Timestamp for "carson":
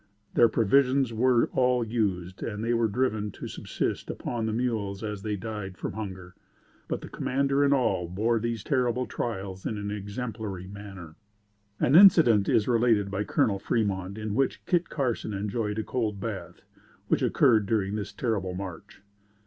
14.89-15.35